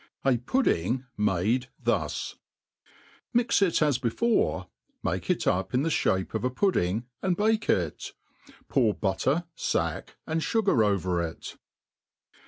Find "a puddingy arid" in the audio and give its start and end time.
6.43-7.37